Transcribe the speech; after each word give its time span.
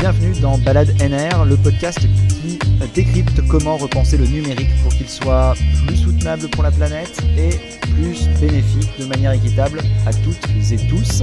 bienvenue 0.00 0.32
dans 0.40 0.56
Balade 0.56 0.94
NR, 0.98 1.44
le 1.44 1.58
podcast 1.58 1.98
qui 1.98 2.58
décrypte 2.94 3.46
comment 3.48 3.76
repenser 3.76 4.16
le 4.16 4.24
numérique 4.24 4.70
pour 4.82 4.94
qu'il 4.94 5.10
soit 5.10 5.52
plus 5.86 5.96
soutenable 5.98 6.48
pour 6.48 6.62
la 6.62 6.70
planète 6.70 7.20
et 7.36 7.50
plus 7.82 8.26
bénéfique 8.40 8.98
de 8.98 9.04
manière 9.04 9.32
équitable 9.32 9.82
à 10.06 10.14
toutes 10.14 10.42
et 10.72 10.88
tous. 10.88 11.22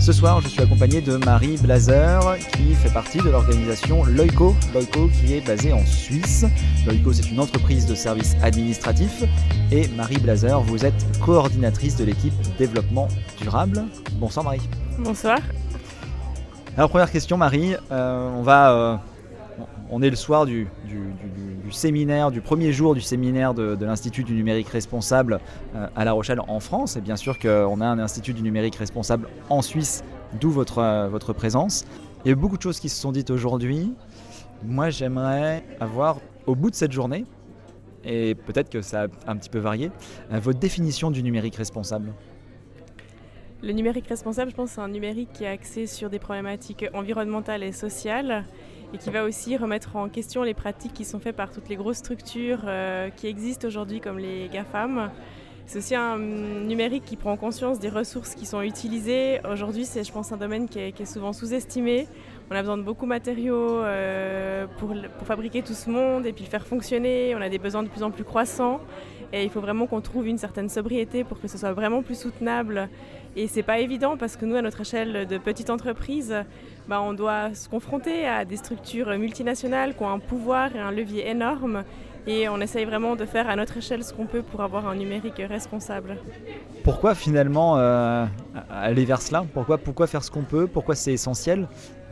Ce 0.00 0.12
soir, 0.12 0.40
je 0.40 0.48
suis 0.48 0.60
accompagné 0.60 1.00
de 1.00 1.16
Marie 1.16 1.58
Blazer 1.58 2.38
qui 2.56 2.74
fait 2.74 2.92
partie 2.92 3.18
de 3.18 3.30
l'organisation 3.30 4.04
Loico, 4.04 4.56
Loico 4.74 5.08
qui 5.08 5.34
est 5.34 5.46
basée 5.46 5.72
en 5.72 5.86
Suisse. 5.86 6.44
Loico, 6.86 7.12
c'est 7.12 7.30
une 7.30 7.38
entreprise 7.38 7.86
de 7.86 7.94
services 7.94 8.34
administratifs. 8.42 9.22
Et 9.70 9.86
Marie 9.96 10.18
Blazer, 10.18 10.60
vous 10.62 10.84
êtes 10.84 11.20
coordinatrice 11.20 11.94
de 11.94 12.04
l'équipe 12.04 12.34
développement 12.58 13.06
durable. 13.40 13.84
Bonsoir 14.14 14.44
Marie. 14.44 14.68
Bonsoir. 14.98 15.38
Alors 16.78 16.90
première 16.90 17.10
question 17.10 17.36
Marie, 17.36 17.74
euh, 17.90 18.44
euh, 18.46 18.96
on 19.90 20.00
est 20.00 20.10
le 20.10 20.14
soir 20.14 20.46
du, 20.46 20.68
séminaire, 21.72 22.30
du 22.30 22.40
premier 22.40 22.70
jour 22.70 22.94
du 22.94 23.00
séminaire 23.00 23.52
de, 23.52 23.76
l'Institut 23.84 24.22
du 24.22 24.32
numérique 24.34 24.68
responsable 24.68 25.40
euh, 25.74 25.88
à 25.96 26.04
La 26.04 26.12
Rochelle 26.12 26.40
en 26.46 26.60
France. 26.60 26.96
Et 26.96 27.00
bien 27.00 27.16
sûr 27.16 27.40
qu'on 27.40 27.80
a 27.80 27.84
un 27.84 27.98
Institut 27.98 28.32
du 28.32 28.42
numérique 28.42 28.76
responsable 28.76 29.26
en 29.50 29.60
Suisse, 29.60 30.04
d'où 30.40 30.50
votre, 30.50 31.08
votre 31.08 31.32
présence. 31.32 31.84
Il 32.24 32.28
y 32.28 32.32
a 32.32 32.36
beaucoup 32.36 32.56
de 32.56 32.62
choses 32.62 32.78
qui 32.78 32.88
se 32.88 33.00
sont 33.00 33.10
dites 33.10 33.30
aujourd'hui. 33.30 33.92
Moi 34.64 34.90
j'aimerais 34.90 35.64
avoir 35.80 36.18
au 36.46 36.54
bout 36.54 36.70
de 36.70 36.76
cette 36.76 36.92
journée, 36.92 37.24
et 38.04 38.36
peut-être 38.36 38.70
que 38.70 38.82
ça 38.82 39.02
a 39.02 39.06
un 39.26 39.36
petit 39.36 39.50
peu 39.50 39.58
varié, 39.58 39.90
votre 40.30 40.60
définition 40.60 41.10
du 41.10 41.24
numérique 41.24 41.56
responsable. 41.56 42.12
Le 43.60 43.72
numérique 43.72 44.06
responsable, 44.06 44.52
je 44.52 44.56
pense, 44.56 44.70
c'est 44.70 44.80
un 44.80 44.88
numérique 44.88 45.30
qui 45.32 45.42
est 45.42 45.48
axé 45.48 45.86
sur 45.86 46.10
des 46.10 46.20
problématiques 46.20 46.86
environnementales 46.94 47.64
et 47.64 47.72
sociales 47.72 48.44
et 48.94 48.98
qui 48.98 49.10
va 49.10 49.24
aussi 49.24 49.56
remettre 49.56 49.96
en 49.96 50.08
question 50.08 50.44
les 50.44 50.54
pratiques 50.54 50.94
qui 50.94 51.04
sont 51.04 51.18
faites 51.18 51.34
par 51.34 51.50
toutes 51.50 51.68
les 51.68 51.74
grosses 51.74 51.96
structures 51.96 52.60
euh, 52.66 53.10
qui 53.10 53.26
existent 53.26 53.66
aujourd'hui 53.66 54.00
comme 54.00 54.20
les 54.20 54.48
GAFAM. 54.48 55.10
C'est 55.66 55.78
aussi 55.78 55.96
un 55.96 56.18
numérique 56.18 57.04
qui 57.04 57.16
prend 57.16 57.36
conscience 57.36 57.80
des 57.80 57.88
ressources 57.88 58.36
qui 58.36 58.46
sont 58.46 58.62
utilisées. 58.62 59.40
Aujourd'hui, 59.44 59.84
c'est, 59.84 60.04
je 60.04 60.12
pense, 60.12 60.30
un 60.30 60.38
domaine 60.38 60.68
qui 60.68 60.78
est, 60.78 61.04
souvent 61.04 61.32
sous-estimé. 61.32 62.06
On 62.50 62.54
a 62.54 62.60
besoin 62.60 62.78
de 62.78 62.82
beaucoup 62.82 63.04
de 63.04 63.10
matériaux 63.10 63.80
euh, 63.80 64.66
pour, 64.78 64.94
pour, 65.18 65.26
fabriquer 65.26 65.62
tout 65.62 65.74
ce 65.74 65.90
monde 65.90 66.24
et 66.24 66.32
puis 66.32 66.44
le 66.44 66.48
faire 66.48 66.66
fonctionner. 66.66 67.34
On 67.34 67.40
a 67.42 67.50
des 67.50 67.58
besoins 67.58 67.82
de 67.82 67.88
plus 67.88 68.02
en 68.04 68.10
plus 68.10 68.24
croissants. 68.24 68.80
Et 69.32 69.44
il 69.44 69.50
faut 69.50 69.60
vraiment 69.60 69.86
qu'on 69.86 70.00
trouve 70.00 70.26
une 70.26 70.38
certaine 70.38 70.70
sobriété 70.70 71.22
pour 71.22 71.38
que 71.38 71.48
ce 71.48 71.58
soit 71.58 71.72
vraiment 71.72 72.02
plus 72.02 72.18
soutenable. 72.18 72.88
Et 73.38 73.46
c'est 73.46 73.62
pas 73.62 73.78
évident 73.78 74.16
parce 74.16 74.34
que 74.36 74.44
nous, 74.44 74.56
à 74.56 74.62
notre 74.62 74.80
échelle 74.80 75.24
de 75.24 75.38
petite 75.38 75.70
entreprise, 75.70 76.34
bah, 76.88 77.00
on 77.00 77.12
doit 77.12 77.54
se 77.54 77.68
confronter 77.68 78.26
à 78.26 78.44
des 78.44 78.56
structures 78.56 79.16
multinationales 79.16 79.94
qui 79.94 80.02
ont 80.02 80.10
un 80.10 80.18
pouvoir 80.18 80.74
et 80.74 80.80
un 80.80 80.90
levier 80.90 81.28
énorme. 81.28 81.84
Et 82.26 82.48
on 82.48 82.60
essaye 82.60 82.84
vraiment 82.84 83.14
de 83.14 83.24
faire 83.24 83.48
à 83.48 83.54
notre 83.54 83.76
échelle 83.76 84.02
ce 84.02 84.12
qu'on 84.12 84.26
peut 84.26 84.42
pour 84.42 84.60
avoir 84.60 84.88
un 84.88 84.96
numérique 84.96 85.40
responsable. 85.48 86.16
Pourquoi 86.82 87.14
finalement 87.14 87.78
euh, 87.78 88.26
aller 88.68 89.04
vers 89.04 89.22
cela? 89.22 89.46
Pourquoi, 89.54 90.08
faire 90.08 90.24
ce 90.24 90.32
qu'on 90.32 90.42
peut? 90.42 90.66
Pourquoi 90.66 90.96
c'est 90.96 91.12
essentiel? 91.12 91.68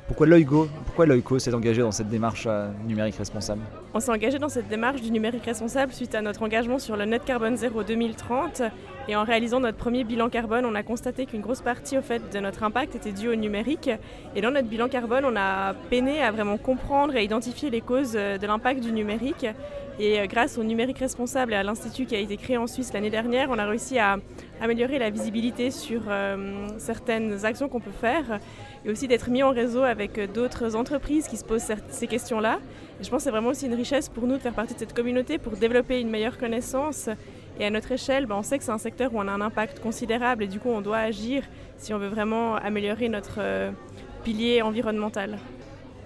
Pourquoi 0.07 0.29
l'OIGO 0.29 0.69
Pourquoi 0.85 1.07
l'OICO 1.07 1.41
s'est 1.41 1.53
engagé 1.53 1.83
dans 1.83 1.91
cette 1.91 2.09
démarche 2.09 2.45
euh, 2.47 2.71
numérique 2.87 3.17
responsable? 3.17 3.63
On 3.97 4.01
s'est 4.01 4.13
engagé 4.13 4.39
dans 4.39 4.51
cette 4.51 4.69
démarche 4.69 5.01
du 5.01 5.11
numérique 5.11 5.47
responsable 5.47 5.91
suite 5.91 6.15
à 6.15 6.21
notre 6.21 6.43
engagement 6.43 6.79
sur 6.79 6.99
le 6.99 7.07
Net 7.07 7.25
Carbone 7.25 7.57
Zéro 7.57 7.83
2030. 7.83 8.61
Et 9.09 9.17
en 9.17 9.25
réalisant 9.25 9.59
notre 9.59 9.79
premier 9.79 10.05
bilan 10.05 10.29
carbone, 10.29 10.67
on 10.67 10.75
a 10.75 10.83
constaté 10.83 11.25
qu'une 11.25 11.41
grosse 11.41 11.63
partie 11.63 11.97
au 11.97 12.03
fait, 12.03 12.21
de 12.31 12.39
notre 12.39 12.63
impact 12.63 12.95
était 12.95 13.13
due 13.13 13.31
au 13.31 13.37
numérique. 13.37 13.89
Et 14.35 14.43
dans 14.43 14.51
notre 14.51 14.69
bilan 14.69 14.89
carbone, 14.89 15.25
on 15.25 15.35
a 15.35 15.73
peiné 15.89 16.23
à 16.23 16.31
vraiment 16.31 16.59
comprendre 16.59 17.17
et 17.17 17.25
identifier 17.25 17.71
les 17.71 17.81
causes 17.81 18.17
euh, 18.17 18.37
de 18.37 18.47
l'impact 18.47 18.81
du 18.81 18.93
numérique. 18.93 19.47
Et 19.99 20.21
euh, 20.21 20.27
grâce 20.27 20.59
au 20.59 20.63
numérique 20.63 20.99
responsable 20.99 21.55
et 21.55 21.57
à 21.57 21.63
l'institut 21.63 22.05
qui 22.05 22.17
a 22.17 22.19
été 22.19 22.37
créé 22.37 22.59
en 22.59 22.67
Suisse 22.67 22.93
l'année 22.93 23.09
dernière, 23.09 23.49
on 23.49 23.59
a 23.59 23.65
réussi 23.65 23.99
à 23.99 24.19
améliorer 24.61 24.99
la 24.99 25.09
visibilité 25.09 25.71
sur 25.71 26.03
certaines 26.79 27.47
actions 27.47 27.69
qu'on 27.69 27.81
peut 27.81 27.91
faire 27.91 28.41
et 28.87 28.91
aussi 28.91 29.09
d'être 29.09 29.31
mis 29.31 29.43
en 29.43 29.51
réseau 29.51 29.83
avec 29.83 30.19
euh, 30.19 30.27
d'autres 30.27 30.77
entreprises 30.77 31.27
qui 31.29 31.37
se 31.37 31.45
posent 31.45 31.73
ces 31.89 32.07
questions-là. 32.07 32.59
Je 33.01 33.11
pense 33.11 33.19
que 33.19 33.25
c'est 33.25 33.31
vraiment 33.31 33.51
aussi 33.51 33.67
une 33.67 33.75
richesse 33.75 34.09
pour 34.09 34.27
nous 34.27 34.37
de 34.37 34.41
faire 34.41 34.55
partie 34.55 34.75
de 34.75 34.79
cette 34.79 34.95
communauté 34.95 35.39
pour 35.39 35.53
développer 35.57 36.01
une 36.01 36.11
meilleure 36.11 36.39
connaissance. 36.39 37.09
Et 37.59 37.65
à 37.65 37.71
notre 37.71 37.93
échelle, 37.93 38.27
ben, 38.27 38.37
on 38.37 38.43
sait 38.43 38.59
que 38.59 38.65
c'est 38.65 38.73
un 38.73 38.79
secteur 38.79 39.15
où 39.15 39.19
on 39.19 39.29
a 39.29 39.33
un 39.33 39.41
impact 39.41 39.81
considérable 39.81 40.45
et 40.45 40.47
du 40.47 40.61
coup 40.61 40.69
on 40.69 40.81
doit 40.81 40.99
agir 40.99 41.43
si 41.79 41.93
on 41.95 41.99
veut 41.99 42.09
vraiment 42.09 42.57
améliorer 42.57 43.09
notre 43.09 43.37
euh, 43.39 43.71
pilier 44.25 44.63
environnemental. 44.63 45.39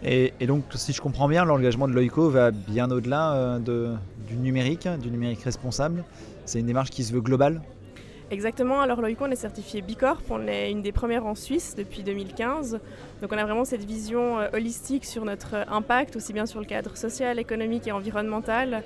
Et, 0.03 0.33
donc, 0.47 0.65
si 0.77 0.95
je 0.95 1.01
comprends 1.01 1.29
bien, 1.29 1.45
l'engagement 1.45 1.87
de 1.87 1.93
l'OICO 1.93 2.31
va 2.31 2.53
bien 2.53 2.91
au-delà 2.91 3.35
euh, 3.35 3.59
du 4.27 4.37
numérique, 4.37 4.89
du 5.03 5.11
numérique 5.11 5.43
responsable. 5.43 6.05
C'est 6.47 6.61
une 6.61 6.67
démarche 6.67 6.89
qui 6.89 7.05
se 7.05 7.13
veut 7.13 7.21
globale? 7.21 7.61
Exactement, 8.31 8.81
alors 8.81 9.01
Loïco, 9.01 9.25
on 9.25 9.31
est 9.33 9.35
certifié 9.35 9.83
Bicorp, 9.83 10.23
on 10.31 10.47
est 10.47 10.71
une 10.71 10.83
des 10.83 10.93
premières 10.93 11.27
en 11.27 11.35
Suisse 11.35 11.75
depuis 11.77 12.05
2015. 12.05 12.79
Donc 13.21 13.33
on 13.33 13.37
a 13.37 13.45
vraiment 13.45 13.65
cette 13.65 13.83
vision 13.83 14.39
euh, 14.39 14.49
holistique 14.53 15.05
sur 15.05 15.25
notre 15.25 15.57
impact, 15.69 16.15
aussi 16.15 16.33
bien 16.33 16.47
sur 16.47 16.61
le 16.61 16.67
cadre 16.67 16.97
social, 16.97 17.41
économique 17.41 17.89
et 17.89 17.93
environnemental. 17.93 18.85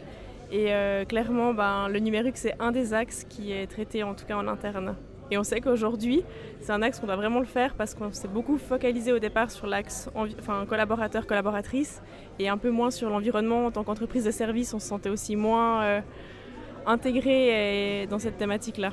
Et 0.51 0.73
euh, 0.73 1.05
clairement, 1.05 1.53
ben, 1.53 1.89
le 1.89 1.99
numérique, 1.99 2.39
c'est 2.39 2.55
un 2.59 2.73
des 2.73 2.95
axes 2.95 3.27
qui 3.29 3.53
est 3.53 3.67
traité 3.67 4.03
en 4.03 4.15
tout 4.15 4.25
cas 4.25 4.35
en 4.35 4.49
interne. 4.49 4.97
Et 5.31 5.37
on 5.37 5.45
sait 5.45 5.61
qu'aujourd'hui, 5.61 6.25
c'est 6.63 6.73
un 6.73 6.81
axe 6.81 6.99
qu'on 6.99 7.07
doit 7.07 7.17
vraiment 7.17 7.41
le 7.41 7.47
faire 7.47 7.75
parce 7.75 7.95
qu'on 7.95 8.13
s'est 8.13 8.29
beaucoup 8.29 8.57
focalisé 8.57 9.13
au 9.13 9.19
départ 9.19 9.51
sur 9.51 9.67
l'axe 9.67 10.09
collaborateur-collaboratrice 10.69 12.01
et 12.39 12.49
un 12.49 12.57
peu 12.57 12.71
moins 12.71 12.91
sur 12.91 13.11
l'environnement 13.11 13.67
en 13.67 13.71
tant 13.71 13.85
qu'entreprise 13.85 14.25
de 14.25 14.31
service. 14.31 14.73
On 14.73 14.79
se 14.79 14.89
sentait 14.89 15.11
aussi 15.11 15.37
moins 15.37 15.83
euh, 15.83 16.01
intégré 16.87 18.07
dans 18.09 18.19
cette 18.19 18.39
thématique-là. 18.39 18.93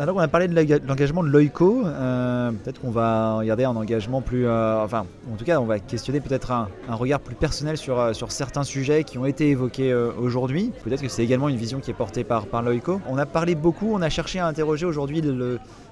Alors 0.00 0.14
on 0.14 0.20
a 0.20 0.28
parlé 0.28 0.46
de 0.46 0.86
l'engagement 0.86 1.24
de 1.24 1.28
l'OICO, 1.28 1.82
euh, 1.84 2.52
peut-être 2.52 2.80
qu'on 2.80 2.92
va 2.92 3.34
regarder 3.34 3.64
un 3.64 3.74
engagement 3.74 4.20
plus... 4.20 4.46
Euh, 4.46 4.80
enfin, 4.80 5.06
en 5.32 5.34
tout 5.34 5.44
cas, 5.44 5.60
on 5.60 5.64
va 5.64 5.80
questionner 5.80 6.20
peut-être 6.20 6.52
un, 6.52 6.68
regard 6.88 7.18
plus 7.18 7.34
personnel 7.34 7.76
sur, 7.76 7.98
euh, 7.98 8.12
sur 8.12 8.30
certains 8.30 8.62
sujets 8.62 9.02
qui 9.02 9.18
ont 9.18 9.26
été 9.26 9.48
évoqués 9.48 9.92
aujourd'hui. 9.92 10.70
Peut-être 10.84 11.02
que 11.02 11.08
c'est 11.08 11.24
également 11.24 11.48
une 11.48 11.56
vision 11.56 11.80
qui 11.80 11.90
est 11.90 11.94
portée 11.94 12.22
par, 12.22 12.46
par 12.46 12.62
l'OICO. 12.62 13.00
On 13.08 13.18
a 13.18 13.26
parlé 13.26 13.56
beaucoup, 13.56 13.92
on 13.92 14.00
a 14.00 14.08
cherché 14.08 14.38
à 14.38 14.46
interroger 14.46 14.86
aujourd'hui 14.86 15.20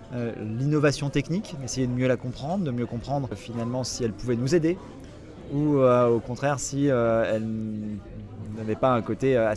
l'innovation 0.08 1.10
technique, 1.10 1.56
essayer 1.64 1.88
de 1.88 1.92
mieux 1.92 2.06
la 2.06 2.16
comprendre, 2.16 2.62
de 2.62 2.70
mieux 2.70 2.86
comprendre 2.86 3.30
finalement 3.34 3.82
si 3.82 4.04
elle 4.04 4.12
pouvait 4.12 4.36
nous 4.36 4.54
aider 4.54 4.78
ou 5.52 5.78
au 5.78 6.20
contraire 6.20 6.60
si 6.60 6.86
elle 6.86 7.42
n'avait 8.56 8.76
pas 8.76 8.92
un 8.92 9.02
côté 9.02 9.36
euh, 9.36 9.54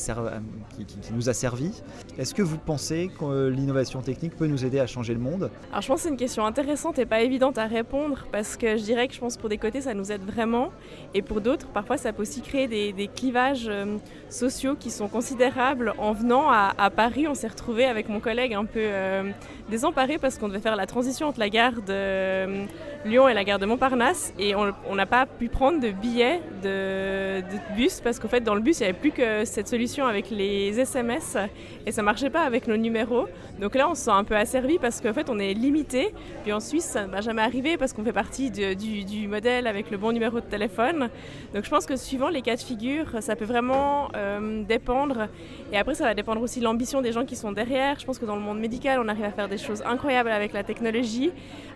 qui, 0.75 0.85
nous 1.13 1.29
a 1.29 1.33
servi. 1.33 1.81
Est-ce 2.17 2.33
que 2.33 2.41
vous 2.41 2.57
pensez 2.57 3.09
que 3.19 3.47
l'innovation 3.47 4.01
technique 4.01 4.35
peut 4.35 4.47
nous 4.47 4.65
aider 4.65 4.79
à 4.79 4.87
changer 4.87 5.13
le 5.13 5.19
monde? 5.19 5.49
Alors 5.71 5.81
je 5.81 5.87
pense 5.87 5.97
que 5.97 6.03
c'est 6.03 6.09
une 6.09 6.17
question 6.17 6.45
intéressante 6.45 6.99
et 6.99 7.05
pas 7.05 7.21
évidente 7.21 7.57
à 7.57 7.65
répondre 7.65 8.25
parce 8.31 8.57
que 8.57 8.77
je 8.77 8.83
dirais 8.83 9.07
que 9.07 9.13
je 9.13 9.19
pense 9.19 9.37
pour 9.37 9.49
des 9.49 9.57
côtés 9.57 9.81
ça 9.81 9.93
nous 9.93 10.11
aide 10.11 10.23
vraiment 10.23 10.71
et 11.13 11.21
pour 11.21 11.41
d'autres 11.41 11.67
parfois 11.67 11.97
ça 11.97 12.13
peut 12.13 12.21
aussi 12.21 12.41
créer 12.41 12.67
des, 12.67 13.09
clivages 13.15 13.67
euh, 13.67 13.97
sociaux 14.29 14.75
qui 14.75 14.91
sont 14.91 15.07
considérables. 15.07 15.93
En 15.97 16.13
venant 16.13 16.49
à, 16.49 16.89
Paris 16.95 17.27
on 17.27 17.33
s'est 17.33 17.47
retrouvé 17.47 17.85
avec 17.85 18.09
mon 18.09 18.19
collègue 18.19 18.53
un 18.53 18.65
peu 18.65 18.79
euh, 18.79 19.31
désemparé 19.69 20.17
parce 20.17 20.37
qu'on 20.37 20.47
devait 20.47 20.59
faire 20.59 20.75
la 20.75 20.85
transition 20.85 21.27
entre 21.27 21.39
la 21.39 21.49
gare 21.49 21.81
de 21.81 22.65
Lyon 23.05 23.29
et 23.29 23.33
la 23.33 23.43
gare 23.45 23.59
de 23.59 23.65
Montparnasse 23.65 24.33
et 24.37 24.55
on 24.55 24.95
n'a 24.95 25.05
pas 25.05 25.25
pu 25.25 25.47
prendre 25.47 25.79
de 25.79 25.89
billets 25.89 26.41
de, 26.61 27.41
bus 27.75 28.01
parce 28.01 28.19
qu'en 28.19 28.27
fait 28.27 28.41
dans 28.41 28.55
le 28.55 28.61
bus 28.61 28.79
il 28.79 28.81
y 28.81 28.85
avait 28.85 28.93
plus 28.93 29.11
que 29.11 29.45
cette 29.45 29.69
solution 29.69 30.05
avec 30.05 30.29
les 30.29 30.77
SMS 30.77 31.37
et 31.85 31.91
ça 31.91 32.01
marchait 32.03 32.29
pas 32.29 32.43
avec 32.43 32.67
nos 32.67 32.77
numéros. 32.77 33.27
Donc 33.59 33.75
là, 33.75 33.89
on 33.89 33.95
se 33.95 34.03
sent 34.03 34.11
un 34.11 34.23
peu 34.23 34.35
asservi 34.35 34.79
parce 34.79 35.01
qu'en 35.01 35.13
fait, 35.13 35.29
on 35.29 35.37
est 35.39 35.53
limité. 35.53 36.13
Puis 36.43 36.53
en 36.53 36.59
Suisse, 36.59 36.85
ça 36.85 37.05
ne 37.05 37.11
va 37.11 37.21
jamais 37.21 37.41
arriver 37.41 37.77
parce 37.77 37.93
qu'on 37.93 38.03
fait 38.03 38.13
partie 38.13 38.51
du, 38.51 39.27
modèle 39.27 39.67
avec 39.67 39.91
le 39.91 39.97
bon 39.97 40.11
numéro 40.11 40.39
de 40.39 40.45
téléphone. 40.45 41.09
Donc 41.53 41.65
je 41.65 41.69
pense 41.69 41.85
que 41.85 41.95
suivant 41.95 42.29
les 42.29 42.41
cas 42.41 42.55
de 42.55 42.61
figure, 42.61 43.07
ça 43.21 43.35
peut 43.35 43.45
vraiment 43.45 44.09
euh, 44.15 44.63
dépendre. 44.63 45.27
Et 45.73 45.77
après, 45.77 45.95
ça 45.95 46.05
va 46.05 46.13
dépendre 46.13 46.41
aussi 46.41 46.59
de 46.59 46.65
l'ambition 46.65 47.01
des 47.01 47.11
gens 47.11 47.25
qui 47.25 47.35
sont 47.35 47.51
derrière. 47.51 47.99
Je 47.99 48.05
pense 48.05 48.17
que 48.19 48.25
dans 48.25 48.35
le 48.35 48.41
monde 48.41 48.59
médical, 48.59 48.99
on 49.03 49.07
arrive 49.07 49.25
à 49.25 49.31
faire 49.31 49.49
des 49.49 49.57
choses 49.57 49.83
incroyables 49.85 50.31
avec 50.31 50.53
la 50.53 50.63
technologie. 50.63 51.31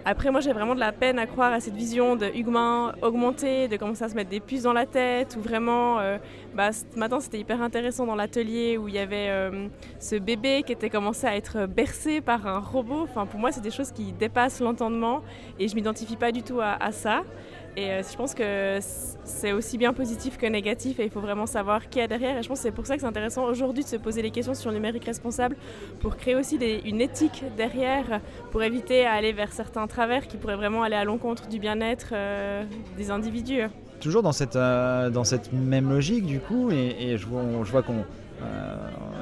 Après, 0.05 0.31
moi, 0.31 0.41
j'ai 0.41 0.53
vraiment 0.53 0.75
de 0.75 0.79
la 0.79 0.91
peine 0.91 1.12
à 1.19 1.25
croire 1.25 1.54
à 1.54 1.60
cette 1.60 1.75
vision 1.75 2.15
de 2.15 2.25
humain 2.36 2.94
augmenté, 3.01 3.68
de 3.68 3.77
commencer 3.77 4.04
à 4.04 4.10
se 4.10 4.15
mettre 4.15 4.30
des 4.30 4.39
puces 4.39 4.63
dans 4.63 4.74
la 4.74 4.86
tête, 4.86 5.36
ou 5.38 5.42
vraiment, 5.42 6.00
euh, 6.00 6.18
bah, 6.56 6.69
matin, 6.95 7.19
c'était 7.19 7.39
hyper 7.39 7.62
intéressant 7.62 8.06
dans 8.06 8.15
l'atelier 8.15 8.77
où 8.77 8.88
il 8.88 8.95
y 8.95 9.00
avait 9.00 9.30
euh, 9.30 9.68
ce 10.00 10.15
bébé 10.15 10.63
qui 10.65 10.71
était 10.71 10.89
commencé 10.89 11.27
à 11.27 11.36
être 11.36 11.65
bercé 11.65 12.21
par 12.21 12.48
un 12.48 12.60
robot. 12.60 13.07
Pour 13.30 13.39
moi, 13.39 13.51
c'est 13.51 13.62
des 13.62 13.71
choses 13.71 13.92
qui 13.92 14.12
dépassent 14.13 14.60
l'entendement 14.60 15.21
et 15.60 15.68
je 15.68 15.75
m'identifie 15.75 16.15
pas 16.15 16.31
du 16.31 16.44
tout 16.44 16.60
à, 16.62 16.92
ça. 16.92 17.24
Et 17.75 17.89
euh, 17.89 18.01
je 18.03 18.15
pense 18.15 18.35
que 18.35 18.77
c'est 19.25 19.51
aussi 19.51 19.79
bien 19.79 19.93
positif 19.93 20.37
que 20.37 20.45
négatif 20.45 20.99
et 20.99 21.05
il 21.05 21.09
faut 21.09 21.21
vraiment 21.21 21.47
savoir 21.47 21.89
qui 21.89 21.99
est 21.99 22.07
derrière. 22.07 22.37
Et 22.37 22.43
je 22.43 22.47
pense 22.47 22.59
que 22.59 22.63
c'est 22.63 22.71
pour 22.71 22.85
ça 22.85 22.95
que 22.95 23.01
c'est 23.01 23.07
intéressant 23.07 23.45
aujourd'hui 23.45 23.83
de 23.83 23.89
se 23.89 23.95
poser 23.95 24.21
les 24.21 24.29
questions 24.29 24.53
sur 24.53 24.69
le 24.69 24.75
numérique 24.75 25.05
responsable 25.05 25.55
pour 25.99 26.15
créer 26.15 26.35
aussi 26.35 26.57
une 26.85 27.01
éthique 27.01 27.43
derrière 27.57 28.21
pour 28.51 28.61
éviter 28.61 29.05
à 29.05 29.13
aller 29.13 29.33
vers 29.33 29.51
certains 29.51 29.87
travers 29.87 30.27
qui 30.27 30.37
pourraient 30.37 30.55
vraiment 30.55 30.83
aller 30.83 30.95
à 30.95 31.03
l'encontre 31.03 31.47
du 31.47 31.57
bien-être 31.57 32.09
euh, 32.11 32.63
des 32.95 33.09
individus. 33.09 33.63
toujours 33.99 34.21
dans 34.21 34.33
cette, 34.33 34.53
dans 34.55 35.23
cette 35.23 35.51
même 35.51 35.89
logique 35.89 36.25
du 36.25 36.39
coup, 36.39 36.69
et, 36.69 37.17
je, 37.17 37.25
je 37.25 37.71
vois 37.71 37.81
qu'on 37.81 38.05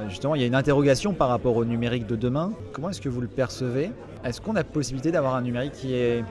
justement, 0.10 0.36
il 0.36 0.42
y 0.42 0.44
a 0.44 0.48
une 0.48 0.56
interrogation 0.56 1.14
par 1.14 1.30
rapport 1.30 1.56
au 1.56 1.64
numérique 1.64 2.08
de 2.08 2.16
demain. 2.16 2.52
Comment 2.74 2.90
est-ce 2.90 3.02
que 3.02 3.10
vous 3.10 3.22
le 3.22 3.28
percevez? 3.28 3.92
Est-ce 4.24 4.42
qu'on 4.42 4.56
a 4.56 4.64
possibilité 4.64 5.12
d'avoir 5.12 5.36
un 5.36 5.42
numérique 5.42 5.74
qui, 5.74 5.94
est, 5.94 6.24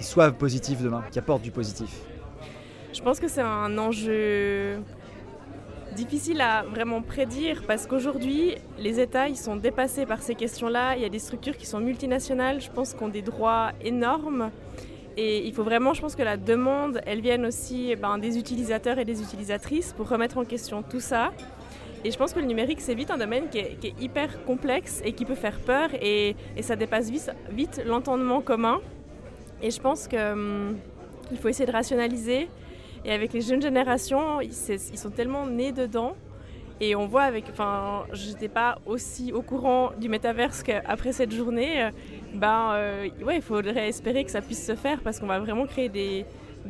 qui 0.00 0.06
soit 0.06 0.32
positif 0.32 0.80
demain, 0.80 1.04
qui 1.10 1.18
apporte 1.18 1.42
du 1.42 1.50
positif 1.50 1.90
Je 2.92 3.02
pense 3.02 3.20
que 3.20 3.28
c'est 3.28 3.42
un 3.42 3.76
enjeu 3.76 4.78
difficile 5.94 6.40
à 6.40 6.62
vraiment 6.62 7.02
prédire 7.02 7.64
parce 7.66 7.86
qu'aujourd'hui, 7.86 8.54
les 8.78 8.98
États 8.98 9.28
ils 9.28 9.36
sont 9.36 9.56
dépassés 9.56 10.06
par 10.06 10.22
ces 10.22 10.34
questions-là. 10.34 10.96
Il 10.96 11.02
y 11.02 11.04
a 11.04 11.10
des 11.10 11.18
structures 11.18 11.56
qui 11.56 11.66
sont 11.66 11.80
multinationales, 11.80 12.62
je 12.62 12.70
pense, 12.70 12.94
qui 12.94 13.02
ont 13.02 13.08
des 13.08 13.20
droits 13.20 13.72
énormes. 13.82 14.50
Et 15.18 15.46
il 15.46 15.52
faut 15.52 15.64
vraiment, 15.64 15.92
je 15.92 16.00
pense 16.00 16.16
que 16.16 16.22
la 16.22 16.38
demande, 16.38 17.02
elle 17.04 17.20
vienne 17.20 17.44
aussi 17.44 17.88
eh 17.90 17.96
ben, 17.96 18.16
des 18.16 18.38
utilisateurs 18.38 18.98
et 18.98 19.04
des 19.04 19.20
utilisatrices 19.20 19.92
pour 19.92 20.08
remettre 20.08 20.38
en 20.38 20.44
question 20.44 20.82
tout 20.82 21.00
ça. 21.00 21.30
Et 22.04 22.10
je 22.10 22.16
pense 22.16 22.32
que 22.32 22.40
le 22.40 22.46
numérique, 22.46 22.80
c'est 22.80 22.94
vite 22.94 23.10
un 23.10 23.18
domaine 23.18 23.50
qui 23.50 23.58
est, 23.58 24.00
hyper 24.00 24.42
complexe 24.46 25.02
et 25.04 25.12
qui 25.12 25.26
peut 25.26 25.34
faire 25.34 25.60
peur 25.60 25.90
et, 26.00 26.36
ça 26.62 26.74
dépasse 26.74 27.10
vite, 27.10 27.82
l'entendement 27.84 28.40
commun. 28.40 28.80
Et 29.62 29.70
je 29.70 29.80
pense 29.80 30.08
qu'il 30.08 30.18
hum, 30.18 30.76
faut 31.40 31.48
essayer 31.48 31.66
de 31.66 31.72
rationaliser. 31.72 32.48
Et 33.04 33.12
avec 33.12 33.32
les 33.32 33.40
jeunes 33.40 33.62
générations, 33.62 34.40
ils, 34.40 34.52
sont 34.52 35.10
tellement 35.10 35.46
nés 35.46 35.72
dedans. 35.72 36.14
Et 36.82 36.94
on 36.94 37.06
voit 37.06 37.22
avec, 37.22 37.44
enfin, 37.50 38.04
j'étais 38.12 38.48
pas 38.48 38.78
aussi 38.86 39.32
au 39.32 39.42
courant 39.42 39.90
du 39.98 40.08
métaverse 40.08 40.62
qu'après 40.62 41.12
cette 41.12 41.32
journée. 41.32 41.90
Ben, 42.34 42.72
euh, 42.72 43.08
ouais, 43.24 43.36
il 43.36 43.42
faudrait 43.42 43.88
espérer 43.88 44.24
que 44.24 44.30
ça 44.30 44.40
puisse 44.40 44.64
se 44.64 44.74
faire 44.74 45.00
parce 45.00 45.20
qu'on 45.20 45.26
va 45.26 45.38
vraiment 45.40 45.66
créer 45.66 45.88
des, 45.88 46.24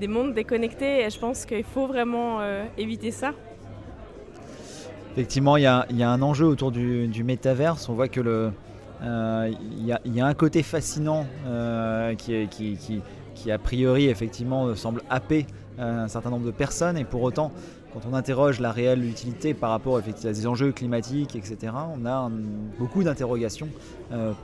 mondes 0.08 0.34
déconnectés. 0.34 1.04
Et 1.04 1.10
je 1.10 1.18
pense 1.18 1.44
qu'il 1.44 1.64
faut 1.64 1.86
vraiment 1.86 2.40
euh, 2.40 2.64
éviter 2.76 3.12
ça. 3.12 3.32
Effectivement, 5.12 5.56
il 5.56 5.62
y, 5.62 5.66
a, 5.66 5.86
un 5.88 6.22
enjeu 6.22 6.46
autour 6.46 6.70
du, 6.70 7.08
du 7.08 7.24
métaverse. 7.24 7.88
On 7.88 7.94
voit 7.94 8.08
que 8.08 8.20
le, 8.20 8.30
euh, 8.30 8.50
il 9.02 9.86
y, 10.14 10.20
a 10.20 10.26
un 10.26 10.34
côté 10.34 10.62
fascinant 10.62 11.26
euh, 11.46 12.14
qui, 12.14 13.50
a 13.50 13.58
priori 13.58 14.08
effectivement 14.08 14.74
semble 14.74 15.02
happer 15.08 15.46
euh, 15.78 16.04
un 16.04 16.08
certain 16.08 16.30
nombre 16.30 16.46
de 16.46 16.50
personnes 16.50 16.98
et 16.98 17.04
pour 17.04 17.22
autant 17.22 17.52
quand 17.92 18.00
on 18.08 18.14
interroge 18.14 18.60
la 18.60 18.70
réelle 18.70 19.04
utilité 19.04 19.54
par 19.54 19.70
rapport 19.70 19.96
à 19.96 20.00
des 20.00 20.46
enjeux 20.46 20.70
climatiques, 20.70 21.34
etc., 21.34 21.72
on 21.92 22.06
a 22.06 22.30
beaucoup 22.78 23.02
d'interrogations 23.02 23.66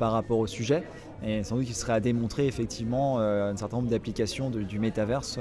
par 0.00 0.10
rapport 0.10 0.40
au 0.40 0.48
sujet. 0.48 0.82
Et 1.24 1.44
sans 1.44 1.54
doute 1.54 1.66
qu'il 1.66 1.76
serait 1.76 1.92
à 1.92 2.00
démontrer 2.00 2.48
effectivement 2.48 3.20
un 3.20 3.56
certain 3.56 3.76
nombre 3.76 3.88
d'applications 3.88 4.50
du 4.50 4.80
métaverse 4.80 5.38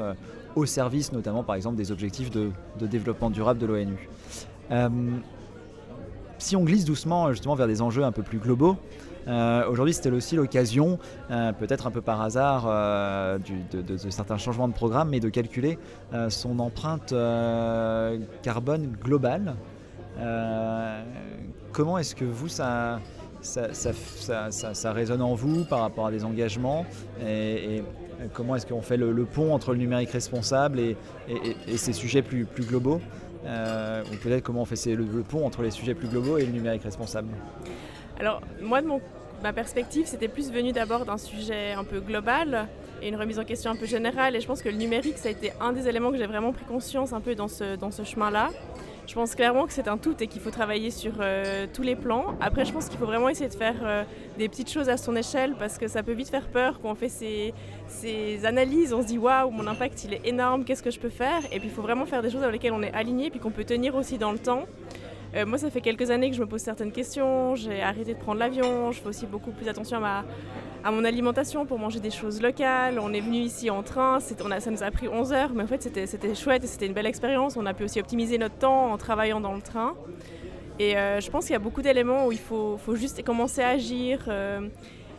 au 0.56 0.68
service 0.68 1.14
notamment 1.14 1.42
par 1.42 1.56
exemple 1.56 1.78
des 1.78 1.92
objectifs 1.92 2.30
de 2.30 2.52
développement 2.80 3.32
durable 3.32 3.60
de 3.60 3.66
l'ONU. 3.66 4.08
Euh, 6.36 6.40
si 6.40 6.56
on 6.56 6.64
glisse 6.64 6.86
doucement 6.86 7.32
justement 7.32 7.56
vers 7.56 7.68
des 7.68 7.82
enjeux 7.82 8.04
un 8.04 8.12
peu 8.12 8.24
plus 8.24 8.40
globaux, 8.40 8.78
euh, 9.28 9.68
Aujourd'hui, 9.68 9.94
c'était 9.94 10.12
aussi 10.12 10.36
l'occasion, 10.36 11.00
euh, 11.32 11.52
peut-être 11.52 11.88
un 11.88 11.92
peu 11.92 12.02
par 12.02 12.22
hasard, 12.22 12.66
de, 13.40 13.98
certains 14.10 14.38
changements 14.38 14.68
de 14.68 14.74
programme, 14.74 15.10
mais 15.10 15.20
de 15.20 15.30
calculer 15.30 15.80
son 16.30 16.60
empreinte 16.60 17.14
carbone 18.44 18.96
globale. 19.04 19.56
comment 21.72 21.98
est-ce 21.98 22.14
que 22.16 22.26
vous, 22.26 22.48
ça 22.50 23.00
ça, 23.42 24.92
résonne 24.92 25.22
en 25.22 25.36
vous 25.36 25.66
par 25.66 25.80
rapport 25.80 26.08
à 26.08 26.12
des 26.12 26.24
engagements 26.24 26.86
et, 27.26 27.84
comment 28.34 28.56
est-ce 28.56 28.66
qu'on 28.66 28.82
fait 28.82 28.98
le, 28.98 29.26
pont 29.26 29.54
entre 29.54 29.72
le 29.72 29.80
numérique 29.80 30.12
responsable 30.12 30.80
et, 30.80 30.98
ces 31.78 31.94
sujets 31.94 32.22
plus, 32.22 32.46
plus 32.46 32.64
globaux? 32.64 33.02
Euh, 33.46 34.04
ou 34.12 34.16
peut-être 34.18 34.44
comment 34.44 34.62
on 34.62 34.66
fait 34.66 34.96
le, 34.96 35.06
pont 35.22 35.46
entre 35.46 35.62
les 35.62 35.72
sujets 35.72 35.94
plus 35.94 36.08
globaux 36.08 36.38
et 36.38 36.46
le 36.46 36.52
numérique 36.52 36.84
responsable 36.84 37.30
Alors, 38.20 38.42
moi, 38.62 38.82
de 38.82 38.88
ma 39.44 39.54
perspective, 39.54 40.06
c'était 40.08 40.28
plus 40.28 40.52
venu 40.52 40.72
d'abord 40.72 41.06
d'un 41.06 41.18
sujet 41.18 41.74
un 41.74 41.84
peu 41.84 42.00
global 42.00 42.68
et 43.02 43.10
une 43.10 43.16
remise 43.16 43.40
en 43.40 43.44
question 43.44 43.72
un 43.72 43.76
peu 43.76 43.86
générale. 43.86 44.36
Et 44.36 44.42
je 44.42 44.48
pense 44.48 44.62
que 44.62 44.70
le 44.70 44.78
numérique, 44.78 45.18
ça 45.18 45.30
a 45.30 45.32
été 45.32 45.52
un 45.60 45.74
des 45.74 45.88
éléments 45.88 46.12
que 46.12 46.18
j'ai 46.18 46.26
vraiment 46.26 46.54
pris 46.54 46.66
conscience 46.66 47.14
un 47.14 47.22
peu 47.22 47.36
dans 47.36 47.48
ce, 47.48 47.76
dans 47.76 47.92
ce 47.92 48.04
chemin-là. 48.04 48.50
Je 49.08 49.14
pense 49.14 49.36
clairement 49.36 49.68
que 49.68 49.74
c'est 49.74 49.88
un 49.88 49.98
tout 49.98 50.16
et 50.20 50.28
qu'il 50.28 50.42
faut 50.42 50.50
travailler 50.50 50.90
sur 50.90 51.14
euh, 51.20 51.68
tous 51.72 51.84
les 51.84 51.96
plans. 51.96 52.36
Après, 52.42 52.66
je 52.66 52.74
pense 52.74 52.90
qu'il 52.90 52.98
faut 52.98 53.06
vraiment 53.06 53.30
essayer 53.30 53.50
de 53.50 53.54
faire 53.54 53.76
euh, 53.84 54.04
des 54.40 54.50
petites 54.50 54.72
choses 54.72 54.90
à 54.90 54.98
son 54.98 55.16
échelle 55.16 55.56
parce 55.60 55.78
que 55.78 55.88
ça 55.88 56.02
peut 56.02 56.14
vite 56.14 56.30
faire 56.30 56.48
peur 56.48 56.80
quand 56.82 56.90
on 56.90 56.96
fait 56.96 57.10
ces, 57.10 57.54
analyses. 58.46 58.94
On 58.94 59.04
se 59.04 59.08
dit 59.08 59.20
waouh, 59.20 59.52
mon 59.52 59.68
impact 59.68 60.04
il 60.06 60.16
est 60.16 60.22
énorme, 60.26 60.66
qu'est-ce 60.66 60.82
que 60.82 60.90
je 60.90 61.00
peux 61.00 61.10
faire? 61.10 61.42
Et 61.52 61.60
puis 61.60 61.68
il 61.68 61.72
faut 61.72 61.84
vraiment 61.84 62.06
faire 62.06 62.24
des 62.24 62.32
choses 62.32 62.42
avec 62.42 62.54
lesquelles 62.54 62.74
on 62.74 62.82
est 62.82 62.94
aligné 62.94 63.30
puis 63.30 63.40
qu'on 63.40 63.52
peut 63.52 63.64
tenir 63.64 63.96
aussi 63.96 64.18
dans 64.18 64.32
le 64.32 64.40
temps. 64.40 64.66
Euh, 65.36 65.46
moi, 65.46 65.58
ça 65.58 65.70
fait 65.70 65.82
quelques 65.82 66.12
années 66.12 66.30
que 66.30 66.36
je 66.36 66.42
me 66.42 66.48
pose 66.48 66.62
certaines 66.62 66.92
questions. 66.92 67.56
J'ai 67.56 67.82
arrêté 67.82 68.14
de 68.14 68.20
prendre 68.20 68.40
l'avion. 68.40 68.92
Je 68.92 69.02
fais 69.02 69.08
aussi 69.08 69.26
beaucoup 69.26 69.52
plus 69.52 69.68
attention 69.68 69.98
à 69.98 70.00
ma, 70.00 70.26
à 70.86 70.92
mon 70.92 71.04
alimentation 71.04 71.66
pour 71.66 71.78
manger 71.78 72.00
des 72.00 72.12
choses 72.12 72.42
locales. 72.42 73.00
On 73.00 73.12
est 73.12 73.20
venu 73.20 73.38
ici 73.38 73.70
en 73.70 73.84
train, 73.84 74.20
ça 74.20 74.72
nous 74.72 74.84
a 74.84 74.92
pris 74.92 75.08
11 75.10 75.34
heures, 75.34 75.52
mais 75.54 75.64
en 75.64 75.68
fait 75.68 75.82
c'était 75.82 76.36
chouette 76.36 76.64
et 76.64 76.68
c'était 76.68 76.86
une 76.86 76.94
belle 76.94 77.08
expérience. 77.08 77.58
On 77.58 77.66
a 77.66 77.74
pu 77.74 77.84
aussi 77.84 78.00
optimiser 78.00 78.38
notre 78.38 78.56
temps 78.56 78.92
en 78.92 78.98
travaillant 78.98 79.42
dans 79.42 79.54
le 79.54 79.62
train. 79.62 79.96
Et 80.78 80.96
euh, 80.96 81.20
je 81.20 81.30
pense 81.32 81.46
qu'il 81.46 81.54
y 81.54 81.56
a 81.56 81.60
beaucoup 81.60 81.82
d'éléments 81.82 82.28
où 82.28 82.32
il 82.32 82.38
faut, 82.38 82.78
faut, 82.78 82.96
juste 82.96 83.24
commencer 83.24 83.62
à 83.62 83.70
agir. 83.70 84.26
Euh, 84.28 84.68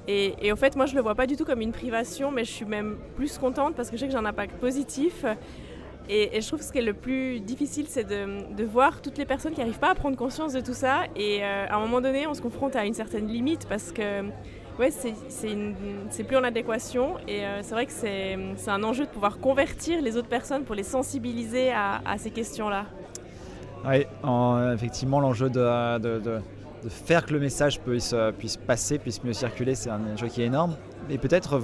et, 0.07 0.35
et, 0.41 0.53
en 0.53 0.57
fait, 0.57 0.77
moi, 0.77 0.87
je 0.87 0.93
ne 0.93 0.97
le 0.97 1.03
vois 1.03 1.15
pas 1.15 1.27
du 1.27 1.35
tout 1.35 1.45
comme 1.45 1.63
une 1.63 1.73
privation, 1.73 2.31
mais 2.31 2.45
je 2.45 2.51
suis 2.53 2.67
même 2.67 2.97
plus 3.17 3.39
contente 3.39 3.75
parce 3.75 3.91
que 3.91 3.97
je 3.97 4.03
sais 4.03 4.07
que 4.07 4.13
j'ai 4.13 4.19
un 4.19 4.27
impact 4.27 4.57
positif. 4.61 5.25
Et, 6.08 6.41
je 6.41 6.47
trouve 6.47 6.61
que 6.61 6.64
ce 6.64 6.73
qui 6.73 6.79
est 6.79 6.82
le 6.82 6.94
plus 6.94 7.41
difficile, 7.41 7.87
c'est 7.88 8.05
de, 8.05 8.64
voir 8.64 9.03
toutes 9.03 9.19
les 9.19 9.25
personnes 9.25 9.53
qui 9.53 9.61
n'arrivent 9.61 9.79
pas 9.79 9.91
à 9.91 9.94
prendre 9.94 10.17
conscience 10.17 10.53
de 10.53 10.61
tout 10.61 10.75
ça. 10.75 11.05
Et 11.17 11.43
euh, 11.43 11.67
à 11.69 11.76
un 11.76 11.81
moment 11.81 12.00
donné, 12.00 12.26
on 12.26 12.35
se 12.35 12.41
confronte 12.41 12.76
à 12.76 12.85
une 12.85 12.94
certaine 12.94 13.26
limite 13.26 13.67
parce 13.69 13.93
que 13.93 14.23
ouais, 14.79 14.91
c'est 14.91 16.25
plus 16.25 16.37
en 16.37 16.44
adéquation. 16.44 17.17
Et 17.26 17.44
euh, 17.44 17.62
c'est 17.62 17.75
vrai 17.75 17.87
que 17.87 17.93
c'est 17.93 18.37
un 18.69 18.82
enjeu 18.82 19.05
de 19.05 19.11
pouvoir 19.11 19.38
convertir 19.38 20.00
les 20.00 20.17
autres 20.17 20.29
personnes 20.29 20.64
pour 20.64 20.75
les 20.75 20.85
sensibiliser 20.85 21.73
à, 21.73 22.00
ces 22.19 22.31
questions-là. 22.31 22.87
Oui, 23.85 24.05
effectivement, 24.75 25.20
l'enjeu 25.20 25.49
de, 25.49 25.99
de, 25.99 26.19
de, 26.19 26.41
faire 26.88 27.26
que 27.26 27.32
le 27.32 27.41
message 27.41 27.81
puisse, 27.81 28.14
puisse 28.38 28.56
passer, 28.56 28.99
puisse 28.99 29.23
mieux 29.25 29.32
circuler, 29.32 29.75
c'est 29.75 29.91
un 29.91 30.00
enjeu 30.12 30.29
qui 30.29 30.43
est 30.43 30.47
énorme. 30.47 30.76
Et 31.10 31.19
peut-être 31.19 31.58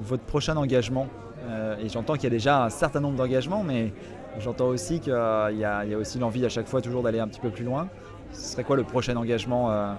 votre 0.00 0.24
prochain 0.24 0.56
engagement, 0.56 1.08
euh, 1.48 1.76
et 1.78 1.88
j'entends 1.88 2.14
qu'il 2.14 2.24
y 2.24 2.26
a 2.26 2.30
déjà 2.30 2.64
un 2.64 2.70
certain 2.70 3.00
nombre 3.00 3.16
d'engagements, 3.16 3.62
mais 3.62 3.92
j'entends 4.38 4.66
aussi 4.68 5.00
qu'il 5.00 5.12
y, 5.12 5.60
y, 5.60 5.64
a 5.64 5.98
aussi 5.98 6.18
l'envie 6.18 6.44
à 6.44 6.48
chaque 6.48 6.66
fois 6.66 6.80
toujours 6.80 7.02
d'aller 7.02 7.20
un 7.20 7.28
petit 7.28 7.40
peu 7.40 7.50
plus 7.50 7.64
loin. 7.64 7.88
Ce 8.32 8.52
serait 8.52 8.64
quoi 8.64 8.76
le 8.76 8.84
prochain 8.84 9.16
engagement 9.16 9.70
euh, 9.70 9.92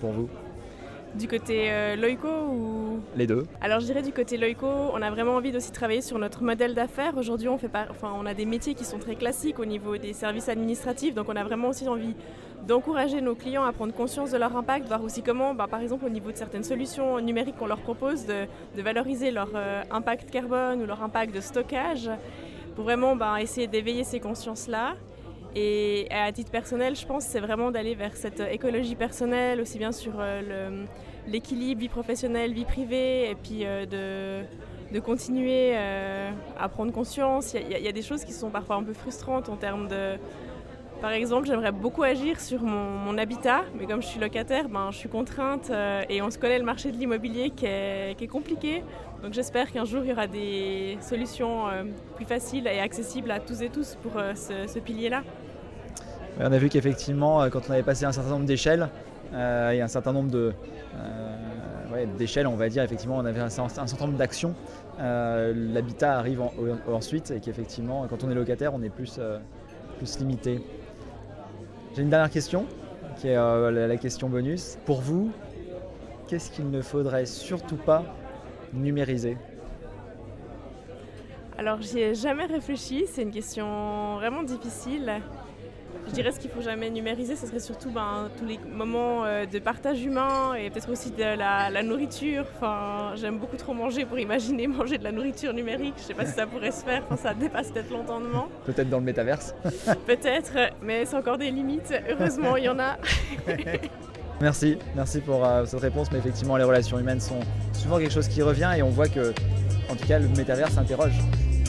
pour 0.00 0.12
vous? 0.12 0.28
Du 1.16 1.28
côté 1.28 1.70
euh, 1.70 1.96
Loico 1.96 2.28
ou? 2.28 3.00
Les 3.16 3.26
deux. 3.26 3.44
Alors 3.60 3.80
je 3.80 3.86
dirais 3.86 4.02
du 4.02 4.12
côté 4.12 4.36
Loico, 4.36 4.66
on 4.66 5.02
a 5.02 5.10
vraiment 5.10 5.34
envie 5.34 5.56
aussi 5.56 5.72
travailler 5.72 6.02
sur 6.02 6.18
notre 6.18 6.42
modèle 6.42 6.74
d'affaires. 6.74 7.16
Aujourd'hui, 7.16 7.48
on, 7.48 7.58
fait 7.58 7.70
enfin, 7.90 8.12
on 8.16 8.26
a 8.26 8.34
des 8.34 8.46
métiers 8.46 8.74
qui 8.74 8.84
sont 8.84 8.98
très 8.98 9.16
classiques 9.16 9.58
au 9.58 9.64
niveau 9.64 9.96
des 9.96 10.12
services 10.12 10.48
administratifs, 10.48 11.14
donc 11.14 11.28
on 11.28 11.36
a 11.36 11.44
vraiment 11.44 11.68
aussi 11.68 11.88
envie 11.88 12.14
d'encourager 12.66 13.20
nos 13.20 13.34
clients 13.34 13.64
à 13.64 13.72
prendre 13.72 13.94
conscience 13.94 14.30
de 14.30 14.38
leur 14.38 14.56
impact, 14.56 14.88
voir 14.88 15.02
aussi 15.02 15.22
comment, 15.22 15.54
bah, 15.54 15.66
par 15.68 15.80
exemple 15.80 16.04
au 16.04 16.08
niveau 16.08 16.32
de 16.32 16.36
certaines 16.36 16.64
solutions 16.64 17.20
numériques 17.20 17.56
qu'on 17.56 17.66
leur 17.66 17.80
propose, 17.80 18.26
de, 18.26 18.46
valoriser 18.80 19.30
leur 19.30 19.50
euh, 19.54 19.82
impact 19.90 20.30
carbone 20.30 20.82
ou 20.82 20.86
leur 20.86 21.02
impact 21.02 21.34
de 21.34 21.40
stockage, 21.40 22.10
pour 22.74 22.84
vraiment 22.84 23.16
bah, 23.16 23.40
essayer 23.40 23.66
d'éveiller 23.66 24.04
ces 24.04 24.20
consciences-là. 24.20 24.94
Et 25.58 26.06
à 26.10 26.30
titre 26.32 26.50
personnel, 26.50 26.96
je 26.96 27.06
pense 27.06 27.24
c'est 27.24 27.40
vraiment 27.40 27.70
d'aller 27.70 27.94
vers 27.94 28.14
cette 28.14 28.40
écologie 28.50 28.94
personnelle, 28.94 29.58
aussi 29.60 29.78
bien 29.78 29.90
sur 29.90 30.12
euh, 30.18 30.84
l'équilibre 31.26 31.80
vie 31.80 31.88
professionnelle, 31.88 32.52
vie 32.52 32.64
privée, 32.64 33.30
et 33.30 33.34
puis 33.34 33.64
euh, 33.64 33.86
de, 33.86 34.94
de, 34.94 35.00
continuer 35.00 35.72
euh, 35.74 36.30
à 36.58 36.68
prendre 36.68 36.92
conscience. 36.92 37.54
Il 37.54 37.82
y, 37.82 37.88
a 37.88 37.92
des 37.92 38.02
choses 38.02 38.24
qui 38.24 38.32
sont 38.32 38.50
parfois 38.50 38.76
un 38.76 38.82
peu 38.82 38.92
frustrantes 38.92 39.48
en 39.48 39.56
termes 39.56 39.88
de... 39.88 40.16
Par 41.00 41.10
exemple, 41.10 41.46
j'aimerais 41.46 41.72
beaucoup 41.72 42.02
agir 42.02 42.40
sur 42.40 42.62
mon, 42.62 43.18
habitat, 43.18 43.64
mais 43.78 43.86
comme 43.86 44.00
je 44.00 44.06
suis 44.06 44.18
locataire, 44.18 44.68
ben, 44.70 44.90
je 44.90 44.96
suis 44.96 45.10
contrainte 45.10 45.70
et 46.08 46.22
on 46.22 46.30
se 46.30 46.38
connaît 46.38 46.58
le 46.58 46.64
marché 46.64 46.90
de 46.90 46.96
l'immobilier 46.96 47.50
qui 47.50 47.66
est, 47.66 48.16
qui 48.16 48.24
est, 48.24 48.28
compliqué. 48.28 48.82
Donc 49.22 49.34
j'espère 49.34 49.70
qu'un 49.70 49.84
jour 49.84 50.04
il 50.04 50.08
y 50.08 50.12
aura 50.12 50.26
des 50.26 50.96
solutions 51.02 51.64
plus 52.14 52.24
faciles 52.24 52.66
et 52.66 52.80
accessibles 52.80 53.30
à 53.30 53.40
tous 53.40 53.60
et 53.60 53.68
tous 53.68 53.98
pour 54.02 54.12
ce 54.34 54.78
pilier-là. 54.78 55.22
On 56.38 56.52
a 56.52 56.58
vu 56.58 56.68
qu'effectivement, 56.68 57.42
euh, 57.42 57.48
quand 57.48 57.62
on 57.68 57.72
avait 57.72 57.82
passé 57.82 58.04
un 58.04 58.12
certain 58.12 58.30
nombre 58.30 58.44
d'échelles, 58.44 58.88
euh, 59.32 59.70
et 59.70 59.80
un 59.80 59.88
certain 59.88 60.12
nombre 60.12 60.30
de, 60.30 60.52
euh, 60.96 62.06
d'échelles, 62.18 62.46
on 62.46 62.56
va 62.56 62.68
dire, 62.68 62.82
effectivement, 62.82 63.16
on 63.16 63.24
avait 63.24 63.40
un, 63.40 63.48
certain 63.48 64.06
nombre 64.06 64.18
d'actions. 64.18 64.54
L'habitat 64.98 66.18
arrive 66.18 66.42
ensuite 66.88 67.30
et 67.30 67.40
qu'effectivement, 67.40 68.06
quand 68.08 68.24
on 68.24 68.30
est 68.30 68.34
locataire, 68.34 68.74
on 68.74 68.82
est 68.82 68.90
plus, 68.90 69.20
plus 69.98 70.18
limité. 70.18 70.60
J'ai 71.94 72.02
une 72.02 72.10
dernière 72.10 72.30
question, 72.30 72.66
qui 73.16 73.28
est 73.28 73.36
la 73.36 73.96
question 73.96 74.28
bonus. 74.28 74.78
Pour 74.84 75.00
vous, 75.00 75.30
qu'est-ce 76.28 76.50
qu'il 76.50 76.70
ne 76.70 76.82
faudrait 76.82 77.26
surtout 77.26 77.76
pas 77.76 78.04
numériser? 78.72 79.36
Alors 81.58 81.80
j'y 81.80 82.00
ai 82.00 82.14
jamais 82.14 82.44
réfléchi, 82.44 83.06
c'est 83.06 83.22
une 83.22 83.30
question 83.30 84.16
vraiment 84.16 84.42
difficile. 84.42 85.22
Je 86.08 86.12
dirais 86.12 86.30
ce 86.30 86.38
qu'il 86.38 86.50
faut 86.50 86.60
jamais 86.60 86.88
numériser, 86.88 87.34
ce 87.34 87.46
serait 87.46 87.60
surtout 87.60 87.90
ben, 87.90 88.28
tous 88.38 88.44
les 88.44 88.58
moments 88.58 89.24
euh, 89.24 89.44
de 89.44 89.58
partage 89.58 90.04
humain 90.04 90.54
et 90.54 90.70
peut-être 90.70 90.90
aussi 90.90 91.10
de 91.10 91.22
la, 91.22 91.82
nourriture. 91.82 92.44
Enfin, 92.56 93.12
j'aime 93.16 93.38
beaucoup 93.38 93.56
trop 93.56 93.74
manger 93.74 94.04
pour 94.04 94.18
imaginer 94.18 94.66
manger 94.66 94.98
de 94.98 95.04
la 95.04 95.12
nourriture 95.12 95.52
numérique. 95.52 95.94
Je 95.98 96.02
sais 96.02 96.14
pas 96.14 96.24
si 96.24 96.32
ça 96.32 96.46
pourrait 96.46 96.70
se 96.70 96.84
faire, 96.84 97.02
enfin, 97.10 97.16
ça 97.16 97.34
dépasse 97.34 97.70
peut-être 97.72 97.90
l'entendement. 97.90 98.48
Peut-être 98.64 98.88
dans 98.88 98.98
le 98.98 99.04
métaverse. 99.04 99.54
peut-être, 100.06 100.72
mais 100.80 101.04
c'est 101.04 101.16
encore 101.16 101.38
des 101.38 101.50
limites. 101.50 101.92
Heureusement, 102.08 102.56
il 102.56 102.64
y 102.64 102.68
en 102.68 102.78
a. 102.78 102.98
merci, 104.40 104.78
merci 104.94 105.20
pour 105.20 105.44
euh, 105.44 105.64
cette 105.66 105.80
réponse. 105.80 106.10
Mais 106.12 106.18
effectivement, 106.18 106.56
les 106.56 106.64
relations 106.64 106.98
humaines 106.98 107.20
sont 107.20 107.40
souvent 107.72 107.98
quelque 107.98 108.12
chose 108.12 108.28
qui 108.28 108.42
revient 108.42 108.72
et 108.76 108.82
on 108.82 108.90
voit 108.90 109.08
que, 109.08 109.32
en 109.90 109.96
tout 109.96 110.06
cas, 110.06 110.18
le 110.18 110.28
métaverse 110.28 110.78
interroge. 110.78 111.18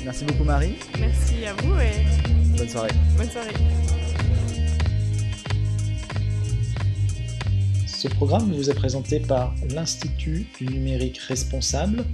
Merci 0.05 0.25
beaucoup 0.25 0.43
Marie. 0.43 0.75
Merci 0.99 1.45
à 1.45 1.53
vous 1.61 1.73
et 1.79 2.57
bonne 2.57 2.69
soirée. 2.69 2.91
Bonne 3.17 3.29
soirée. 3.29 3.96
Ce 7.97 8.07
programme 8.07 8.51
vous 8.53 8.69
est 8.69 8.75
présenté 8.75 9.19
par 9.19 9.55
l'Institut 9.73 10.45
du 10.59 10.67
numérique 10.67 11.17
responsable, 11.17 12.05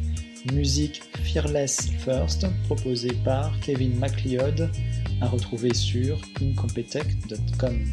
musique 0.53 1.01
Fearless 1.25 1.91
First, 1.99 2.47
proposée 2.67 3.11
par 3.25 3.59
Kevin 3.59 3.93
MacLeod, 3.99 4.69
à 5.19 5.27
retrouver 5.27 5.73
sur 5.73 6.21
incompetech.com. 6.41 7.85